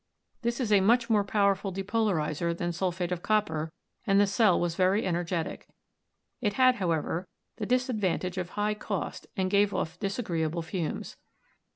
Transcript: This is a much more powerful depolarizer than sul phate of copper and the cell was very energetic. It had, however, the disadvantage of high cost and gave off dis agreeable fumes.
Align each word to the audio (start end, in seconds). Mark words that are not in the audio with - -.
This 0.41 0.59
is 0.59 0.71
a 0.71 0.81
much 0.81 1.11
more 1.11 1.23
powerful 1.23 1.71
depolarizer 1.71 2.57
than 2.57 2.71
sul 2.71 2.91
phate 2.91 3.11
of 3.11 3.21
copper 3.21 3.71
and 4.07 4.19
the 4.19 4.25
cell 4.25 4.59
was 4.59 4.73
very 4.73 5.05
energetic. 5.05 5.67
It 6.41 6.53
had, 6.53 6.77
however, 6.77 7.27
the 7.57 7.67
disadvantage 7.67 8.39
of 8.39 8.49
high 8.57 8.73
cost 8.73 9.27
and 9.37 9.51
gave 9.51 9.75
off 9.75 9.99
dis 9.99 10.17
agreeable 10.17 10.63
fumes. 10.63 11.17